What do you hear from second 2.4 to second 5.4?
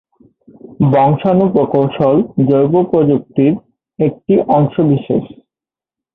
জৈব প্রযুক্তির একটি অংশবিশেষ।